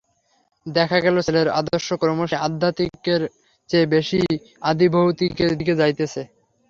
[0.65, 3.21] দেখা গেল ছেলের আদর্শ ক্রমশই আধ্যাত্মিকের
[3.69, 4.19] চেয়ে বেশি
[4.63, 6.21] আধিভৌতিকের দিকে যাইতেছে।